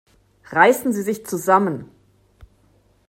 [0.51, 1.91] Reißen Sie sich zusammen!